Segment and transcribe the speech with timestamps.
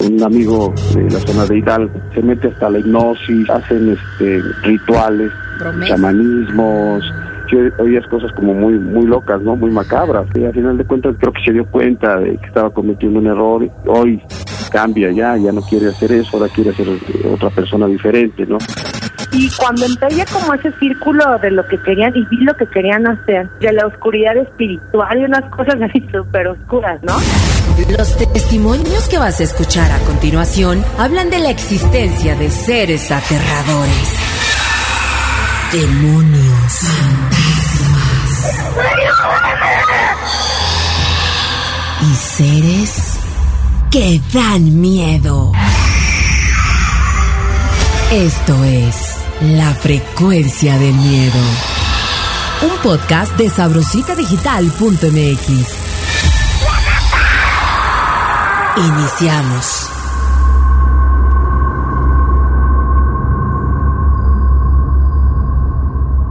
[0.00, 2.00] un amigo de la zona de Hidalgo.
[2.14, 5.30] Se mete hasta la hipnosis, hacen este rituales,
[5.86, 7.04] chamanismos,
[7.78, 9.56] oías cosas como muy muy locas, ¿no?
[9.56, 10.26] Muy macabras.
[10.34, 13.26] Y al final de cuentas creo que se dio cuenta de que estaba cometiendo un
[13.26, 13.68] error.
[13.86, 14.22] Hoy
[14.70, 16.86] cambia ya, ya no quiere hacer eso, ahora quiere ser
[17.32, 18.58] otra persona diferente, ¿no?
[19.32, 23.06] Y cuando entré como ese círculo de lo que querían y vi lo que querían
[23.06, 27.14] hacer, de la oscuridad espiritual y unas cosas así súper oscuras, ¿no?
[27.88, 34.14] Los testimonios que vas a escuchar a continuación hablan de la existencia de seres aterradores.
[35.72, 36.80] Demonios.
[42.02, 42.90] Y seres
[43.90, 45.52] que dan miedo.
[48.12, 48.96] Esto es
[49.42, 51.40] La Frecuencia del Miedo.
[52.62, 55.79] Un podcast de sabrositadigital.mx.
[58.76, 59.88] Iniciamos.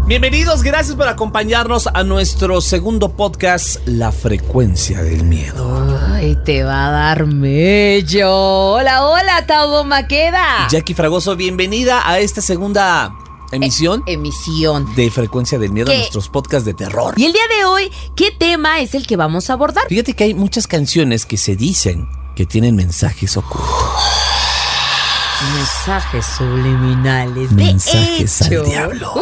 [0.06, 6.00] Bienvenidos, gracias por acompañarnos a nuestro segundo podcast, La Frecuencia del Miedo.
[6.14, 8.32] Ay, te va a dar mello.
[8.74, 10.68] Hola, hola, Tabo Maqueda.
[10.72, 13.14] Jackie Fragoso, bienvenida a esta segunda
[13.52, 14.02] emisión.
[14.08, 14.96] E- emisión.
[14.96, 17.14] De Frecuencia del Miedo, nuestros podcasts de terror.
[17.16, 19.84] Y el día de hoy, ¿qué tema es el que vamos a abordar?
[19.90, 22.08] Fíjate que hay muchas canciones que se dicen
[22.40, 23.68] que tienen mensajes ocultos.
[25.58, 27.52] Mensajes subliminales.
[27.52, 29.14] Mensajes al diablo.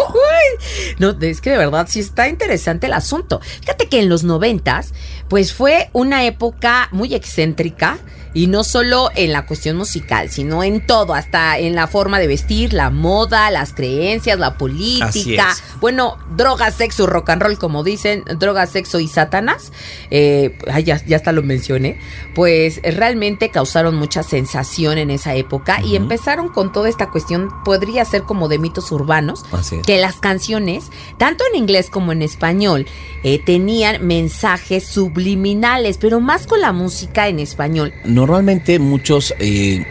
[1.00, 3.42] No, es que de verdad sí está interesante el asunto.
[3.62, 4.94] Fíjate que en los noventas,
[5.30, 7.98] pues fue una época muy excéntrica
[8.38, 12.28] y no solo en la cuestión musical, sino en todo, hasta en la forma de
[12.28, 15.56] vestir, la moda, las creencias, la política.
[15.82, 19.72] Bueno, droga, sexo, rock and roll, como dicen, droga, sexo y satanás.
[20.12, 22.00] Eh, ya, ya hasta lo mencioné.
[22.36, 28.06] Pues realmente causaron mucha sensación en esa época y empezaron con toda esta cuestión, podría
[28.06, 29.46] ser como de mitos urbanos,
[29.84, 32.86] que las canciones, tanto en inglés como en español,
[33.24, 37.94] eh, tenían mensajes subliminales, pero más con la música en español.
[38.28, 39.34] Normalmente muchos...
[39.40, 39.86] Eh,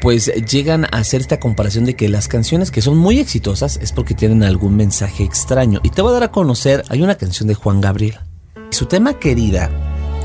[0.00, 3.92] pues llegan a hacer esta comparación de que las canciones que son muy exitosas es
[3.92, 5.80] porque tienen algún mensaje extraño.
[5.82, 8.18] Y te voy a dar a conocer, hay una canción de Juan Gabriel.
[8.70, 9.68] Su tema querida,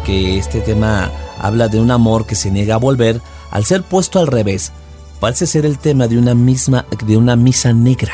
[0.06, 3.20] que este tema habla de un amor que se niega a volver,
[3.52, 4.72] al ser puesto al revés,
[5.20, 8.14] parece ser el tema de una misma, de una misa negra.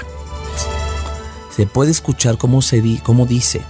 [1.55, 3.61] Se puede escuchar cómo, se di, cómo dice,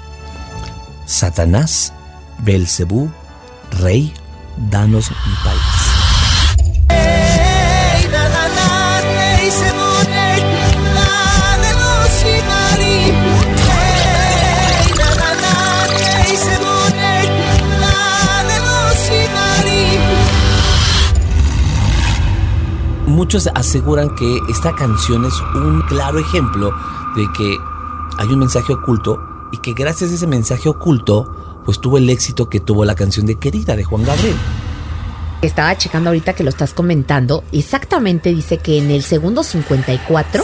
[1.07, 1.91] Satanás,
[2.37, 3.09] Belcebú,
[3.81, 4.13] Rey,
[4.57, 5.91] danos mi país.
[23.07, 26.73] Muchos aseguran que esta canción es un claro ejemplo
[27.15, 27.57] de que
[28.17, 31.31] hay un mensaje oculto y que gracias a ese mensaje oculto
[31.65, 34.35] pues tuvo el éxito que tuvo la canción de Querida de Juan Gabriel.
[35.41, 37.43] Estaba checando ahorita que lo estás comentando.
[37.51, 40.43] Exactamente dice que en el segundo 54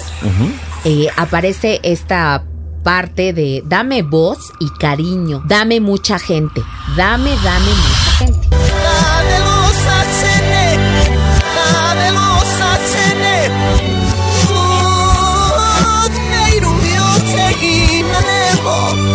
[0.85, 2.43] eh, aparece esta
[2.83, 6.63] parte de dame voz y cariño, dame mucha gente,
[6.95, 8.47] dame, dame mucha gente.
[18.59, 19.06] Eh,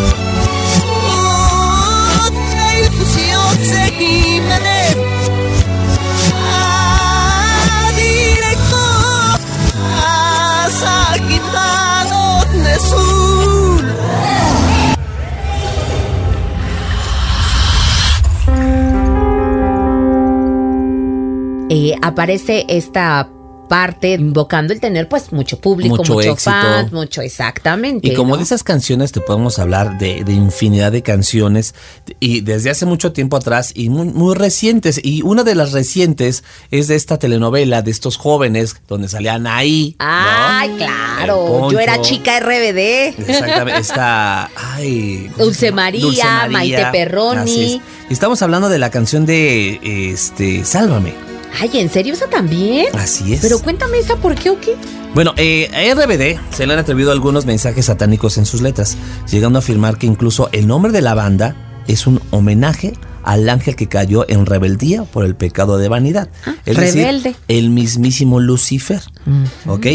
[22.03, 23.29] aparece esta
[23.73, 28.07] parte invocando el tener pues mucho público, mucho, mucho fans, mucho exactamente.
[28.07, 31.75] Y como de esas canciones te podemos hablar de, de, infinidad de canciones
[32.21, 35.01] y desde hace mucho tiempo atrás y muy, muy, recientes.
[35.03, 39.97] Y una de las recientes es de esta telenovela de estos jóvenes donde salían ahí.
[40.01, 40.77] Ay, ¿no?
[40.77, 41.71] claro.
[41.71, 43.19] Yo era chica RBD.
[43.21, 43.81] Exactamente.
[43.81, 47.81] Esta, ay, Dulce María, Dulce María, Maite Perroni.
[48.11, 49.81] Y estamos hablando de la canción de
[50.13, 51.32] este Sálvame.
[51.61, 52.87] Ay, ¿en serio esa también?
[52.97, 53.41] Así es.
[53.41, 54.77] Pero cuéntame esa, ¿por qué o qué?
[55.15, 58.97] Bueno, eh, a RBD se le han atrevido algunos mensajes satánicos en sus letras,
[59.31, 61.55] llegando a afirmar que incluso el nombre de la banda
[61.87, 66.29] es un homenaje al ángel que cayó en rebeldía por el pecado de vanidad.
[66.47, 67.31] Ah, es rebelde.
[67.31, 69.03] Decir, el mismísimo Lucifer.
[69.27, 69.75] Uh -huh.
[69.75, 69.87] ¿Ok?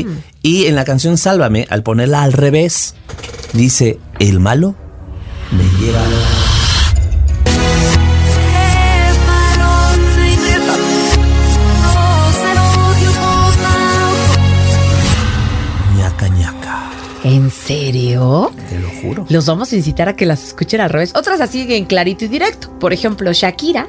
[0.43, 2.95] Y en la canción Sálvame, al ponerla al revés,
[3.53, 4.75] dice, el malo
[5.51, 6.01] me lleva
[17.51, 18.51] serio?
[18.69, 19.25] Te lo juro.
[19.29, 21.13] Los vamos a incitar a que las escuchen al revés.
[21.15, 22.69] Otras así en clarito y directo.
[22.79, 23.87] Por ejemplo, Shakira,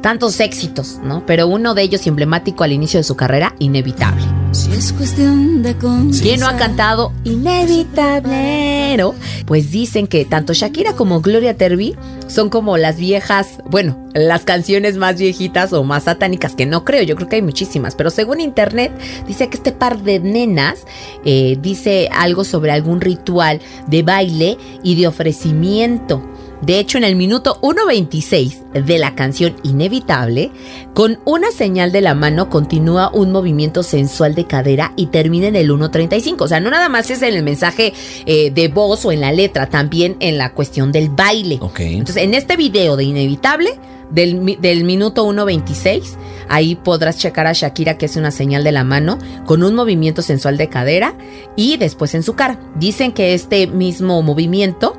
[0.00, 1.24] tantos éxitos, ¿no?
[1.26, 4.45] Pero uno de ellos emblemático al inicio de su carrera, Inevitable.
[4.52, 8.96] Si es cuestión de ¿Quién no ha cantado Inevitable?
[9.44, 11.94] Pues dicen que tanto Shakira como Gloria Terbi
[12.26, 17.02] son como las viejas, bueno, las canciones más viejitas o más satánicas, que no creo,
[17.02, 18.92] yo creo que hay muchísimas, pero según internet
[19.26, 20.86] dice que este par de nenas
[21.24, 26.22] eh, dice algo sobre algún ritual de baile y de ofrecimiento.
[26.62, 30.50] De hecho, en el minuto 1.26 de la canción Inevitable,
[30.94, 35.56] con una señal de la mano continúa un movimiento sensual de cadera y termina en
[35.56, 36.42] el 1.35.
[36.42, 37.92] O sea, no nada más es en el mensaje
[38.24, 41.60] eh, de voz o en la letra, también en la cuestión del baile.
[41.78, 43.70] Entonces, en este video de Inevitable,
[44.10, 46.16] del, del minuto 1.26,
[46.48, 50.22] ahí podrás checar a Shakira que es una señal de la mano con un movimiento
[50.22, 51.14] sensual de cadera
[51.56, 52.58] y después en su cara.
[52.76, 54.96] Dicen que este mismo movimiento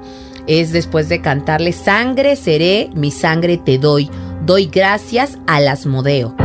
[0.48, 4.10] es después de cantarle Sangre seré, mi sangre te doy.
[4.46, 6.36] Doy gracias al Asmodeo.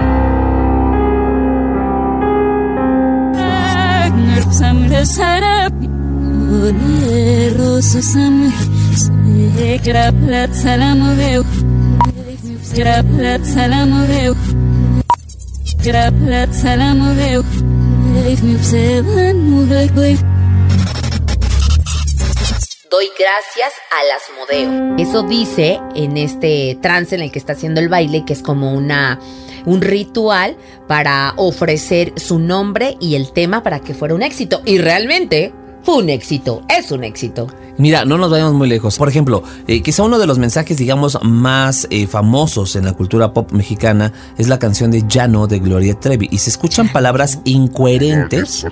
[22.93, 24.97] Doy gracias al Asmodeo.
[24.99, 28.75] Eso dice en este trance en el que está haciendo el baile, que es como
[28.75, 29.19] una
[29.65, 30.59] un ritual
[30.89, 34.61] para ofrecer su nombre y el tema para que fuera un éxito.
[34.67, 37.49] Y realmente fue un éxito, es un éxito.
[37.79, 38.99] Mira, no nos vayamos muy lejos.
[38.99, 43.33] Por ejemplo, eh, quizá uno de los mensajes, digamos, más eh, famosos en la cultura
[43.33, 46.29] pop mexicana es la canción de Llano de Gloria Trevi.
[46.31, 48.67] Y se escuchan palabras incoherentes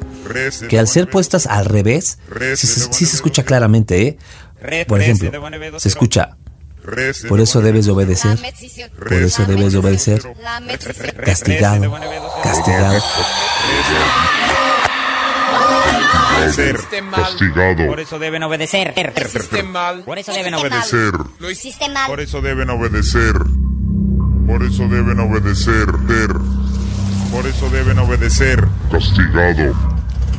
[0.68, 2.18] que al ser puestas al revés,
[2.54, 4.84] sí, se escucha claramente, ¿eh?
[4.86, 5.30] Por ejemplo,
[5.78, 6.36] se escucha
[7.28, 8.38] por eso debes de obedecer.
[8.98, 10.22] Por eso debes de obedecer.
[11.24, 11.92] Castigado.
[12.42, 13.00] Castigado
[17.10, 17.86] castigado.
[17.86, 18.94] Por eso deben obedecer.
[19.64, 20.02] mal.
[20.04, 21.12] Por eso deben obedecer.
[21.38, 22.08] Lo hiciste mal.
[22.08, 23.34] Por eso deben obedecer.
[24.46, 25.86] Por eso deben obedecer.
[27.32, 28.66] Por eso deben obedecer.
[28.90, 29.74] Castigado.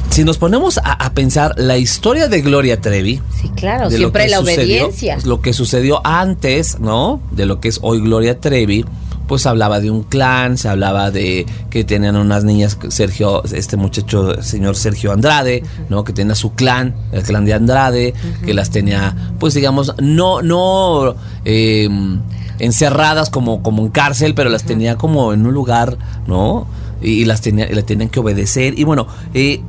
[0.09, 3.21] Si nos ponemos a, pensar la historia de Gloria Trevi.
[3.33, 5.17] Sí, claro, siempre la obediencia.
[5.23, 7.21] Lo que sucedió antes, ¿no?
[7.31, 8.85] De lo que es hoy Gloria Trevi
[9.31, 14.43] pues hablaba de un clan, se hablaba de que tenían unas niñas, Sergio, este muchacho,
[14.43, 16.03] señor Sergio Andrade, ¿no?
[16.03, 18.13] Que tenía su clan, el clan de Andrade,
[18.45, 22.19] que las tenía, pues digamos, no, no em,
[22.59, 26.67] encerradas como, como en cárcel, pero las tenía como en un lugar, ¿no?
[27.01, 28.77] Y, las tenía, le tenían que obedecer.
[28.77, 29.61] Y bueno, eh,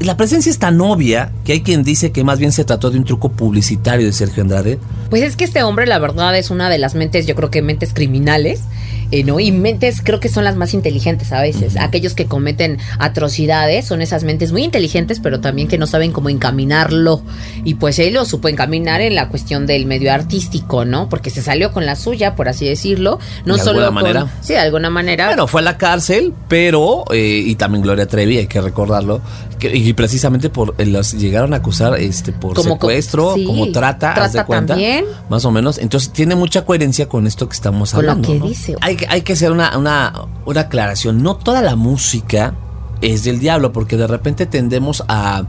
[0.00, 2.98] la presencia es tan obvia que hay quien dice que más bien se trató de
[2.98, 4.78] un truco publicitario de Sergio Andrade.
[5.10, 7.62] Pues es que este hombre, la verdad, es una de las mentes, yo creo que
[7.62, 8.62] mentes criminales
[9.10, 9.40] eh, ¿no?
[9.40, 11.76] Y mentes creo que son las más inteligentes a veces.
[11.76, 16.28] Aquellos que cometen atrocidades son esas mentes muy inteligentes, pero también que no saben cómo
[16.28, 17.22] encaminarlo.
[17.64, 21.08] Y pues él lo supo encaminar en la cuestión del medio artístico, ¿no?
[21.08, 23.18] Porque se salió con la suya, por así decirlo.
[23.44, 24.32] No de solo alguna manera.
[24.40, 25.26] Sí, de alguna manera.
[25.26, 29.20] Bueno, fue a la cárcel, pero, eh, y también Gloria Trevi, hay que recordarlo,
[29.60, 34.44] y precisamente por eh, los llegaron a acusar este por secuestro, como trata, trata de
[34.44, 35.04] cuenta, también.
[35.28, 35.78] más o menos.
[35.78, 38.32] Entonces tiene mucha coherencia con esto que estamos con hablando.
[38.32, 38.76] Lo que dice.
[38.80, 40.12] Hay, hay que hacer una, una,
[40.44, 41.22] una aclaración.
[41.22, 42.54] No toda la música
[43.00, 45.44] es del diablo, porque de repente tendemos a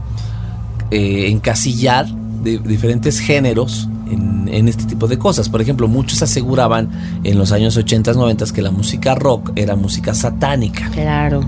[0.90, 5.48] eh, encasillar de diferentes géneros en, en, este tipo de cosas.
[5.48, 6.90] Por ejemplo, muchos aseguraban
[7.24, 10.88] en los años 80, 90 que la música rock era música satánica.
[10.90, 11.44] Claro.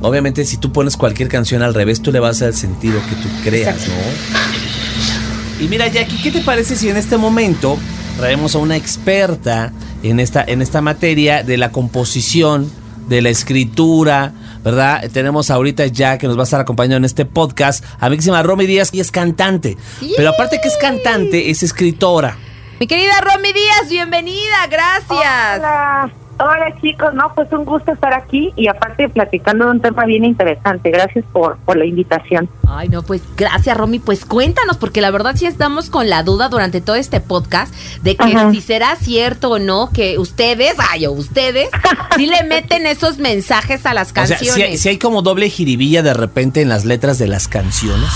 [0.00, 3.00] Obviamente, si tú pones cualquier canción al revés, tú le vas a dar el sentido
[3.08, 5.64] que tú creas, ¿no?
[5.64, 7.76] Y mira, Jackie, ¿qué te parece si en este momento
[8.16, 9.72] traemos a una experta
[10.10, 12.70] en esta, en esta materia de la composición,
[13.08, 15.10] de la escritura, ¿verdad?
[15.10, 18.66] Tenemos ahorita ya que nos va a estar acompañando en este podcast a llama Romy
[18.66, 19.76] Díaz y es cantante.
[20.16, 22.36] Pero aparte que es cantante, es escritora.
[22.78, 25.58] Mi querida Romy Díaz, bienvenida, gracias.
[25.58, 26.27] Hola.
[26.40, 30.24] Hola chicos, no, pues un gusto estar aquí y aparte platicando de un tema bien
[30.24, 30.90] interesante.
[30.92, 32.48] Gracias por, por la invitación.
[32.68, 36.48] Ay, no, pues gracias Romy, pues cuéntanos, porque la verdad sí estamos con la duda
[36.48, 41.12] durante todo este podcast de que si será cierto o no que ustedes, ay, o
[41.12, 41.70] ustedes,
[42.16, 44.52] sí le meten esos mensajes a las canciones.
[44.52, 48.10] O sea, si hay, como doble jiribilla de repente en las letras de las canciones.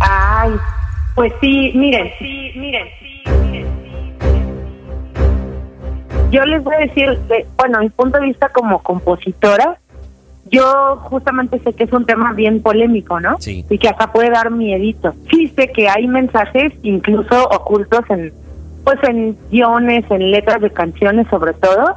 [0.00, 0.52] Ay,
[1.14, 3.07] pues sí, miren, sí, miren, sí,
[6.30, 7.18] yo les voy a decir,
[7.56, 9.78] bueno, mi punto de vista como compositora,
[10.50, 13.36] yo justamente sé que es un tema bien polémico, ¿no?
[13.38, 13.64] Sí.
[13.68, 15.14] Y que hasta puede dar miedito.
[15.30, 18.32] Sí sé que hay mensajes incluso ocultos en,
[18.84, 21.96] pues en guiones, en letras de canciones sobre todo,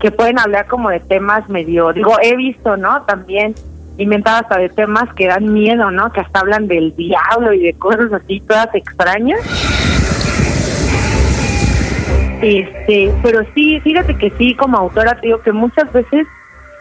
[0.00, 3.02] que pueden hablar como de temas medio, digo, he visto, ¿no?
[3.02, 3.54] También
[3.96, 6.12] inventado hasta de temas que dan miedo, ¿no?
[6.12, 9.40] Que hasta hablan del diablo y de cosas así todas extrañas.
[12.40, 16.26] Este, pero sí, fíjate que sí, como autora, te digo que muchas veces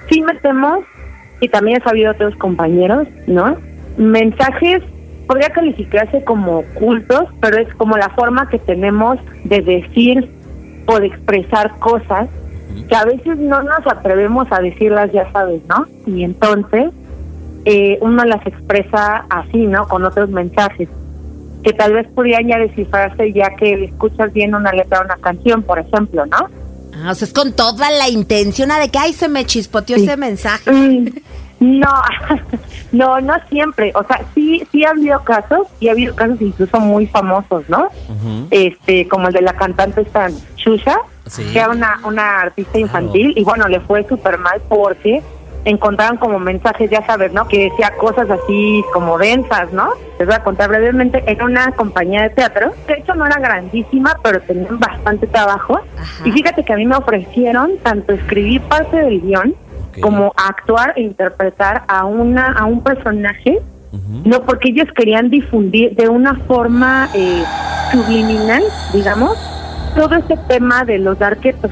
[0.09, 0.79] sí metemos,
[1.41, 3.57] y también he sabido otros compañeros, ¿no?
[3.97, 4.83] Mensajes
[5.27, 10.29] podría calificarse como ocultos, pero es como la forma que tenemos de decir
[10.85, 12.29] o de expresar cosas
[12.87, 15.85] que a veces no nos atrevemos a decirlas, ya sabes, ¿no?
[16.05, 16.91] Y entonces
[17.65, 19.87] eh, uno las expresa así, ¿no?
[19.87, 20.87] Con otros mensajes
[21.67, 25.63] que tal vez podrían ya descifrarse ya que escuchas bien una letra de una canción,
[25.63, 26.47] por ejemplo, ¿no?
[26.93, 30.15] Ah, o sea, es con toda la intención de que, ay, se me chispoteó ese
[30.15, 30.71] mensaje.
[30.71, 31.09] Mm,
[31.59, 31.93] no,
[32.93, 33.91] no, no siempre.
[33.95, 37.89] O sea, sí, sí ha habido casos, y ha habido casos incluso muy famosos, ¿no?
[38.49, 40.95] Este, como el de la cantante esta Shusha,
[41.35, 45.21] que era una, una artista infantil, y bueno, le fue súper mal porque
[45.69, 47.47] encontraron como mensajes, ya sabes, ¿no?
[47.47, 49.89] Que decía cosas así como densas, ¿no?
[50.17, 54.17] Les voy a contar brevemente, en una compañía de teatro, de hecho no era grandísima,
[54.23, 55.79] pero tenían bastante trabajo.
[56.25, 59.55] Y fíjate que a mí me ofrecieron tanto escribir parte del guion,
[60.01, 63.59] como actuar e interpretar a una a un personaje
[64.25, 67.43] no porque ellos querían difundir de una forma eh,
[67.91, 68.61] subliminal
[68.93, 69.37] digamos
[69.95, 71.71] todo este tema de los arquetos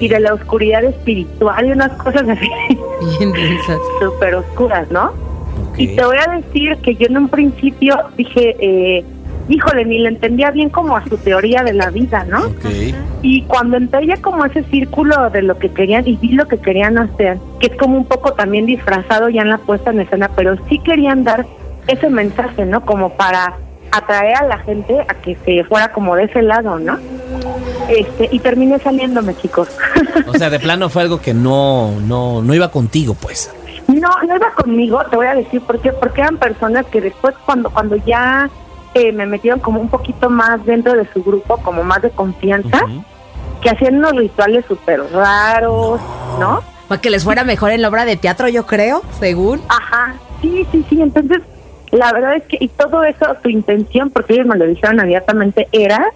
[0.00, 2.48] y de la oscuridad espiritual y unas cosas así
[3.18, 5.12] bien densas súper oscuras no
[5.76, 9.04] y te voy a decir que yo en un principio dije eh,
[9.48, 12.52] híjole, ni le entendía bien como a su teoría de la vida, ¿no?
[13.22, 16.58] Y cuando entré ya como ese círculo de lo que querían y vi lo que
[16.58, 20.30] querían hacer, que es como un poco también disfrazado ya en la puesta en escena,
[20.34, 21.46] pero sí querían dar
[21.86, 22.84] ese mensaje, ¿no?
[22.84, 23.56] Como para
[23.98, 26.98] atraer a la gente a que se fuera como de ese lado, ¿no?
[27.88, 29.68] Este, y terminé saliéndome, chicos.
[30.26, 33.52] O sea, de plano fue algo que no, no, no iba contigo, pues.
[33.86, 37.34] No, no iba conmigo, te voy a decir por qué, porque eran personas que después
[37.44, 38.50] cuando, cuando ya
[39.12, 42.80] me metieron como un poquito más dentro de su grupo, como más de confianza,
[43.60, 46.00] que hacían unos rituales súper raros,
[46.40, 46.62] ¿no?
[46.88, 49.60] Para que les fuera mejor en la obra de teatro, yo creo, según.
[49.68, 51.02] Ajá, sí, sí, sí.
[51.02, 51.42] Entonces,
[51.96, 55.68] la verdad es que, y todo eso, su intención, porque ellos me lo dijeron abiertamente,
[55.72, 56.06] era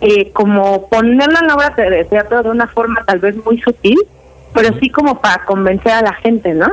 [0.00, 3.98] eh, como ponerlo en la obra de teatro de una forma tal vez muy sutil,
[4.52, 6.68] pero sí como para convencer a la gente, ¿no?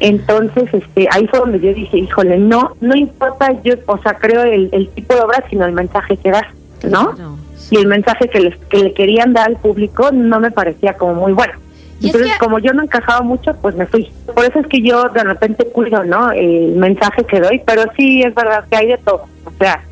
[0.00, 4.42] Entonces, este, ahí fue donde yo dije, híjole, no, no importa, yo, o sea, creo
[4.42, 6.46] el, el tipo de obra, sino el mensaje que da,
[6.82, 7.14] ¿no?
[7.70, 11.14] Y el mensaje que, les, que le querían dar al público no me parecía como
[11.14, 11.54] muy bueno.
[12.02, 14.10] Entonces, como yo no encajaba mucho, pues me fui.
[14.34, 16.32] Por eso es que yo de repente cuido, ¿no?
[16.32, 19.26] El mensaje que doy, pero sí es verdad que hay de todo.
[19.44, 19.82] O sea,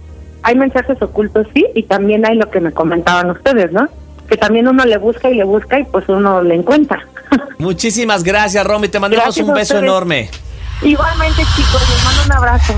[0.42, 3.88] hay mensajes ocultos, sí, y también hay lo que me comentaban ustedes, ¿no?
[4.28, 7.06] Que también uno le busca y le busca y pues uno le encuentra.
[7.58, 8.88] Muchísimas gracias, Romy.
[8.88, 10.28] Te mandamos un beso enorme.
[10.82, 12.74] Igualmente, chicos, les mando un abrazo.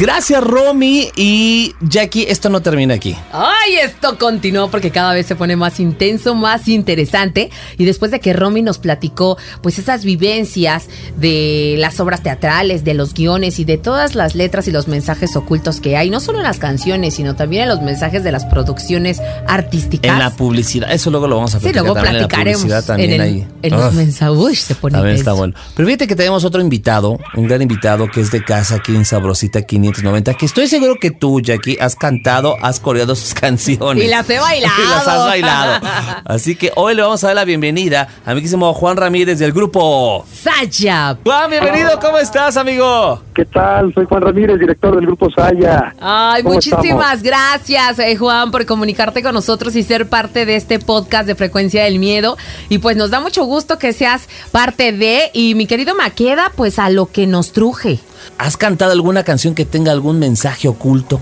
[0.00, 1.10] Gracias, Romy.
[1.14, 3.14] Y Jackie, esto no termina aquí.
[3.32, 7.50] Ay, esto continuó porque cada vez se pone más intenso, más interesante.
[7.76, 10.88] Y después de que Romy nos platicó, pues esas vivencias
[11.18, 15.36] de las obras teatrales, de los guiones y de todas las letras y los mensajes
[15.36, 18.46] ocultos que hay, no solo en las canciones, sino también en los mensajes de las
[18.46, 20.12] producciones artísticas.
[20.12, 21.84] En la publicidad, eso luego lo vamos a platicar.
[21.84, 22.62] Sí, luego platicaremos.
[22.62, 23.46] En, la también en, ahí.
[23.60, 25.52] en los mensajes se pone También está bueno.
[25.76, 29.04] Pero fíjate que tenemos otro invitado, un gran invitado que es de casa aquí en
[29.04, 34.04] Sabrosita 500 que estoy seguro que tú, Jackie, has cantado, has coreado sus canciones.
[34.04, 34.74] Y las he bailado.
[34.82, 35.86] y las has bailado.
[36.24, 39.52] Así que hoy le vamos a dar la bienvenida a mi quísimo Juan Ramírez del
[39.52, 41.16] grupo Saya.
[41.24, 43.22] Juan, bienvenido, ¿cómo estás, amigo?
[43.34, 43.92] ¿Qué tal?
[43.94, 45.94] Soy Juan Ramírez, director del grupo Saya.
[46.00, 51.26] Ay, muchísimas gracias, eh, Juan, por comunicarte con nosotros y ser parte de este podcast
[51.26, 52.36] de Frecuencia del Miedo.
[52.68, 56.78] Y pues nos da mucho gusto que seas parte de, y mi querido Maqueda, pues
[56.78, 58.00] a lo que nos truje.
[58.38, 61.20] ¿Has cantado alguna canción que tenga algún mensaje oculto?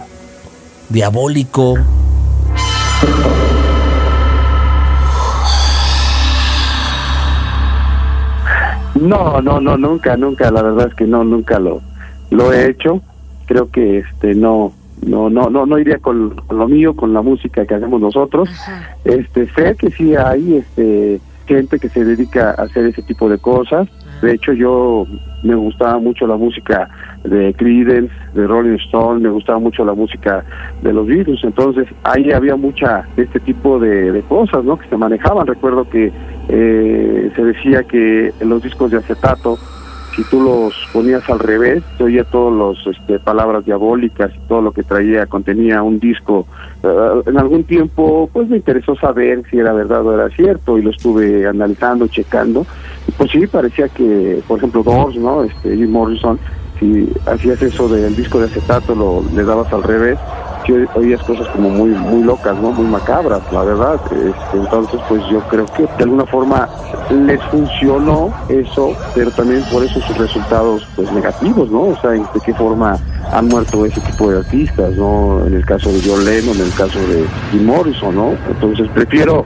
[0.89, 1.77] Diabólico.
[9.01, 11.81] No, no, no, nunca, nunca, la verdad es que no, nunca lo,
[12.31, 13.01] lo he hecho.
[13.47, 14.73] Creo que este no,
[15.07, 18.49] no, no, no, no iría con, lo mío, con la música que hacemos nosotros.
[19.05, 23.39] Este, sé que sí hay este gente que se dedica a hacer ese tipo de
[23.39, 23.89] cosas.
[24.23, 25.07] De hecho, yo
[25.43, 26.89] me gustaba mucho la música
[27.25, 30.45] de Creedence, de Rolling Stone, me gustaba mucho la música
[30.83, 34.79] de los Beatles, entonces ahí había mucha este tipo de, cosas, ¿no?
[34.79, 35.47] Que se manejaban.
[35.47, 36.13] Recuerdo que
[36.49, 39.59] eh, se decía que los discos de acetato
[40.19, 44.61] si tú los ponías al revés, se oía todas las este, palabras diabólicas y todo
[44.61, 46.45] lo que traía, contenía un disco.
[46.83, 50.83] Eh, en algún tiempo, pues me interesó saber si era verdad o era cierto y
[50.83, 52.67] lo estuve analizando, checando.
[53.17, 55.45] Pues sí, parecía que, por ejemplo, Doors, ¿no?
[55.45, 56.37] Este, Jim Morrison,
[56.79, 60.19] si hacías eso del disco de acetato, lo le dabas al revés,
[60.95, 62.73] oías cosas como muy muy locas, ¿no?
[62.73, 64.01] Muy macabras, la verdad.
[64.13, 66.69] Este, entonces, pues yo creo que de alguna forma
[67.11, 71.83] les funcionó eso, pero también por eso sus resultados pues negativos, ¿no?
[71.83, 72.99] O sea, de qué forma
[73.33, 75.47] han muerto ese tipo de artistas, ¿no?
[75.47, 78.33] En el caso de John Lennon, en el caso de Jim Morrison, ¿no?
[78.49, 79.45] Entonces prefiero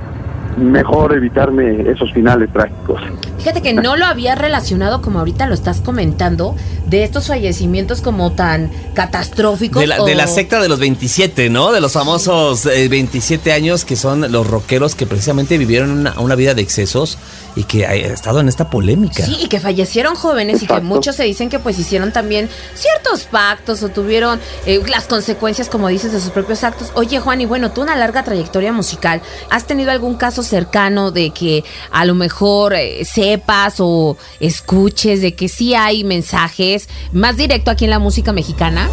[0.57, 3.01] mejor evitarme esos finales trágicos.
[3.43, 6.55] Fíjate que no lo había relacionado como ahorita lo estás comentando,
[6.87, 9.81] de estos fallecimientos como tan catastróficos.
[9.81, 11.73] De la, secta de los 27, ¿no?
[11.73, 16.37] De los famosos 27 eh, años que son los rockeros que precisamente vivieron una, una
[16.37, 17.19] vida de excesos
[17.55, 19.25] y que ha estado en esta polémica.
[19.25, 23.25] Sí, y que fallecieron jóvenes y que muchos se dicen que pues hicieron también ciertos
[23.25, 26.93] pactos o tuvieron eh, las consecuencias, como dices, de sus propios actos.
[26.95, 31.31] Oye, Juan, y bueno, tú una larga trayectoria musical, ¿has tenido algún caso cercano de
[31.31, 37.71] que a lo mejor eh, sepas o escuches de que sí hay mensajes más directo
[37.71, 38.89] aquí en la música mexicana?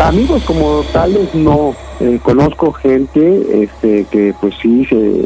[0.00, 5.24] Amigos como tales no, eh, conozco gente este, que pues sí se,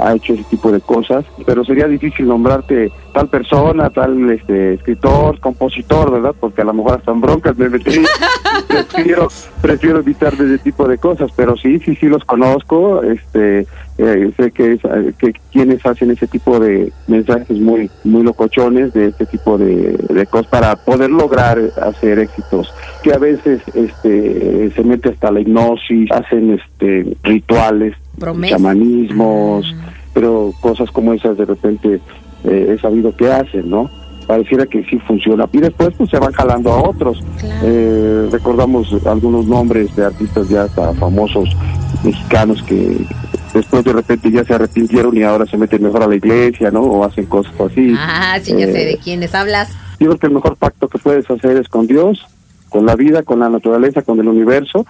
[0.00, 5.40] ha hecho ese tipo de cosas, pero sería difícil nombrarte tal persona, tal este, escritor,
[5.40, 6.34] compositor, ¿verdad?
[6.38, 8.08] Porque a lo mejor hasta en broncas me metería.
[8.68, 9.28] prefiero,
[9.60, 14.50] prefiero evitar ese tipo de cosas, pero sí, sí, sí los conozco, este, eh, sé
[14.50, 14.76] que,
[15.18, 20.26] que quienes hacen ese tipo de mensajes muy, muy locochones, de este tipo de, de
[20.26, 26.10] cosas para poder lograr hacer éxitos, que a veces este, se mete hasta la hipnosis,
[26.10, 27.94] hacen este rituales,
[28.48, 29.92] chamanismos, ah.
[30.12, 32.00] pero cosas como esas de repente
[32.44, 33.88] eh, he sabido que hacen, ¿no?
[34.26, 35.46] Pareciera que sí funciona.
[35.52, 37.22] Y después pues se van jalando a otros.
[37.62, 41.54] Eh, recordamos algunos nombres de artistas ya hasta famosos
[42.02, 43.06] mexicanos que
[43.54, 46.80] después de repente ya se arrepintieron y ahora se meten mejor a la iglesia, ¿no?
[46.82, 47.94] O hacen cosas así.
[47.96, 49.70] Ah, sí, ya sé de eh, quiénes hablas.
[50.00, 52.26] Yo creo que el mejor pacto que puedes hacer es con Dios,
[52.68, 54.84] con la vida, con la naturaleza, con el universo,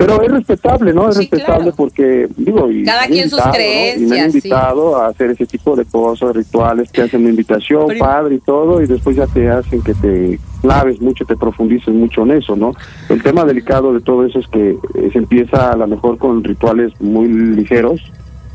[0.00, 1.10] pero es respetable, ¿no?
[1.10, 4.00] Es respetable porque, digo, y cada quien sus creencias.
[4.00, 7.86] Y me han invitado a hacer ese tipo de cosas, rituales, te hacen una invitación,
[7.98, 12.22] padre y todo, y después ya te hacen que te claves mucho, te profundices mucho
[12.22, 12.72] en eso, ¿no?
[13.10, 16.42] El tema delicado de todo eso es que eh, se empieza a lo mejor con
[16.44, 18.00] rituales muy ligeros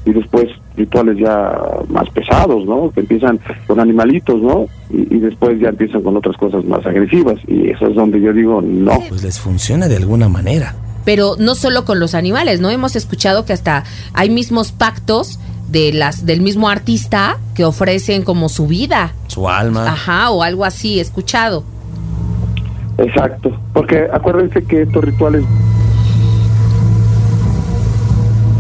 [0.04, 2.92] y después rituales ya más pesados, ¿no?
[2.92, 4.66] Que empiezan con animalitos, ¿no?
[4.90, 8.34] Y, y, después ya empiezan con otras cosas más agresivas y eso es donde yo
[8.34, 9.00] digo, no.
[9.10, 10.76] Pues les funciona de alguna manera
[11.06, 12.70] pero no solo con los animales, ¿no?
[12.70, 15.40] Hemos escuchado que hasta hay mismos pactos
[15.70, 19.88] de las del mismo artista que ofrecen como su vida, su alma.
[19.88, 21.64] Ajá, o algo así, escuchado.
[22.98, 25.44] Exacto, porque acuérdense que estos rituales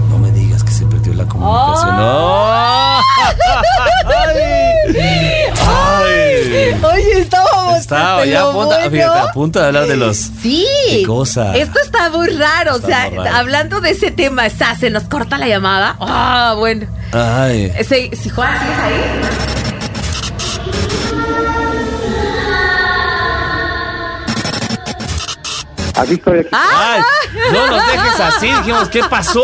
[0.09, 1.95] No me digas que se perdió la comunicación.
[1.97, 2.99] ¡Oh!
[6.93, 7.79] Oye, estábamos.
[7.79, 10.17] Estaba ya a punto, a punto de hablar de los.
[10.17, 11.03] Sí.
[11.05, 11.55] cosa.
[11.55, 12.75] Esto está muy raro.
[12.75, 15.95] o sea, hablando de ese tema, está, se nos corta la llamada.
[15.99, 16.87] Ah, bueno.
[17.11, 17.71] Ay.
[17.83, 19.54] Si Juan, ¿sigues ahí?
[25.97, 26.49] Aquí estoy aquí.
[26.51, 27.01] ¡Ay!
[27.53, 29.43] No nos dejes así, dijimos, ¿qué pasó?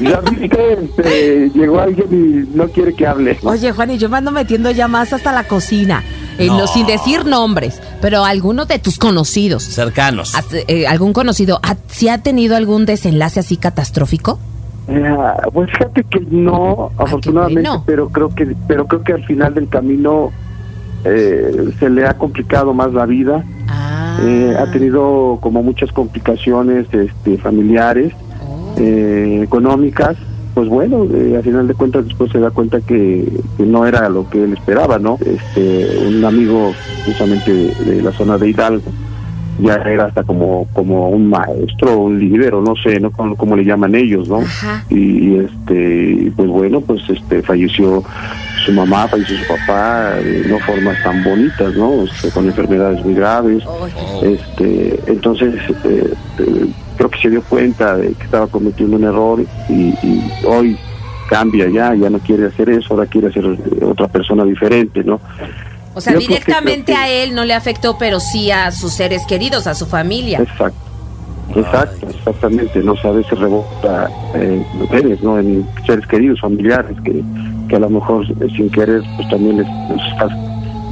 [0.00, 3.38] Ya vi que este, llegó alguien y no quiere que hable.
[3.42, 6.02] Oye, Juan, y yo me ando metiendo ya más hasta la cocina.
[6.40, 9.62] Eh, sin decir nombres, pero alguno de tus conocidos.
[9.62, 10.34] Cercanos.
[10.68, 11.60] Eh, ¿Algún conocido?
[11.88, 14.38] ¿Si ha tenido algún desenlace así catastrófico?
[14.88, 15.16] Eh,
[15.52, 19.68] pues fíjate que no, ah, afortunadamente, pero creo que pero creo que al final del
[19.68, 20.32] camino
[21.02, 23.44] se le ha complicado más la vida.
[24.22, 28.12] Eh, ha tenido como muchas complicaciones este, familiares,
[28.46, 28.74] oh.
[28.78, 30.16] eh, económicas.
[30.54, 34.28] Pues bueno, eh, al final de cuentas después se da cuenta que, no era lo
[34.28, 35.16] que él esperaba, ¿no?
[35.24, 36.72] Este, un amigo
[37.06, 38.90] justamente de, la zona de Hidalgo,
[39.58, 43.64] ya era hasta como como un maestro, un líder o no sé, no como, le
[43.64, 44.40] llaman ellos, ¿no?
[44.88, 48.02] Y, este pues bueno, pues este falleció
[48.64, 52.04] su mamá, falleció su papá, de no formas tan bonitas, ¿no?
[52.04, 53.64] Este, con enfermedades muy graves.
[54.22, 59.44] Este, entonces eh, eh, creo que se dio cuenta de que estaba cometiendo un error
[59.68, 60.78] y, y hoy
[61.30, 65.20] cambia ya, ya no quiere hacer eso, ahora quiere otro otra persona diferente, ¿no?
[65.94, 69.74] O sea, directamente a él no le afectó, pero sí a sus seres queridos, a
[69.74, 70.38] su familia.
[70.38, 70.90] Exacto.
[71.54, 75.38] Exacto, exactamente, no sé, a veces rebota eh, mujeres, ¿no?
[75.38, 77.24] En seres queridos, familiares, que,
[77.68, 79.66] que a lo mejor eh, sin querer, pues también les,
[80.12, 80.30] estás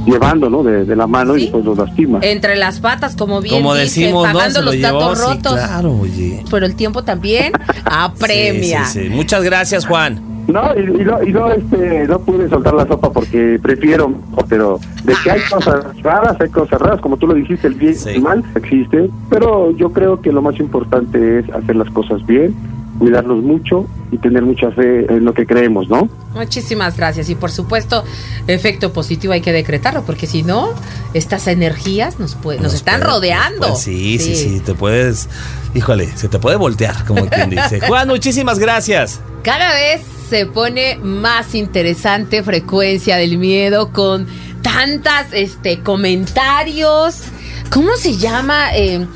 [0.05, 0.63] llevando, ¿no?
[0.63, 2.19] De, la mano y pues los lastima.
[2.21, 5.53] Entre las patas, como bien como decimos, pagando los datos rotos.
[5.53, 6.43] claro, oye.
[6.51, 7.53] Pero el tiempo también
[7.85, 8.85] apremia.
[8.85, 10.21] Sí, sí, Muchas gracias, Juan.
[10.49, 14.11] No, y, no, y no, este, no pude soltar la sopa porque prefiero,
[14.47, 17.95] pero de que hay cosas raras, hay cosas raras, como tú lo dijiste, el bien
[18.05, 22.25] y el mal existe, pero yo creo que lo más importante es hacer las cosas
[22.25, 22.55] bien,
[22.99, 26.09] cuidarnos mucho y tener mucha fe en lo que creemos, ¿no?
[26.35, 28.03] Muchísimas gracias y por supuesto,
[28.45, 30.73] efecto positivo hay que decretarlo porque si no,
[31.13, 33.75] estas energías nos, nos, están rodeando.
[33.75, 35.29] sí, sí, sí, te puedes,
[35.73, 37.79] híjole, se te puede voltear, como quien dice.
[37.87, 39.21] Juan, muchísimas gracias.
[39.43, 44.27] Cada vez se pone más interesante frecuencia del miedo con
[44.61, 47.23] tantas este comentarios.
[47.71, 48.75] ¿Cómo se llama?
[48.75, 49.07] Eh,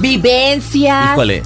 [0.00, 1.14] vivencias.
[1.14, 1.42] Híjole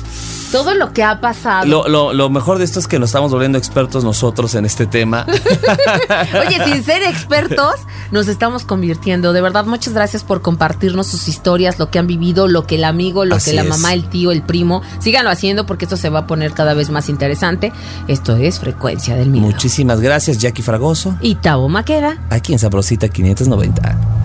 [0.52, 1.66] todo lo que ha pasado.
[1.66, 5.26] Lo, lo, mejor de esto es que nos estamos volviendo expertos nosotros en este tema.
[6.46, 7.74] Oye, sin ser expertos,
[8.10, 9.32] nos estamos convirtiendo.
[9.32, 12.84] De verdad, muchas gracias por compartirnos sus historias, lo que han vivido, lo que el
[12.84, 14.82] amigo, lo que la mamá, el tío, el primo.
[14.98, 17.72] Síganlo haciendo porque esto se va a poner cada vez más interesante.
[18.08, 19.46] Esto es Frecuencia del Miedo.
[19.46, 21.16] Muchísimas gracias, Jackie Fragoso.
[21.20, 22.18] Y Tabo Maqueda.
[22.30, 24.15] Aquí en Sabrosita 590.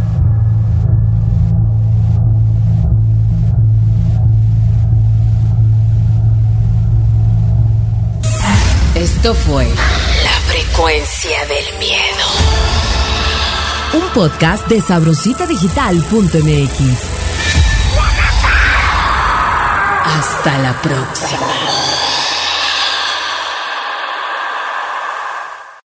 [9.01, 12.23] Esto fue La Frecuencia del Miedo.
[13.93, 16.99] Un podcast de sabrositadigital.mx.
[20.05, 21.80] Hasta la próxima.